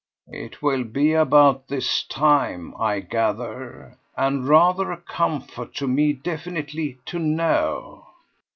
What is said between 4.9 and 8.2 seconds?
a comfort to me definitely to know."